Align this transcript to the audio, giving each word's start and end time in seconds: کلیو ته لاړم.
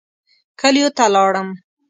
کلیو 0.59 0.89
ته 0.97 1.05
لاړم. 1.13 1.49